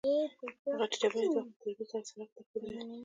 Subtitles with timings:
[0.79, 2.95] غټې ډبرې د وخت په تېرېدو سره سرک تخریبوي